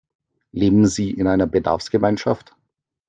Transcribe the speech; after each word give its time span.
Leben 0.51 0.87
Sie 0.87 1.11
in 1.11 1.27
einer 1.27 1.45
Bedarfsgemeinschaft? 1.45 2.55